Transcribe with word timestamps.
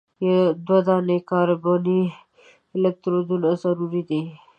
دوه 0.65 0.79
دانې 0.87 1.17
کاربني 1.29 2.01
الکترودونه 2.75 3.49
ضروري 3.63 4.01
دي. 4.09 4.21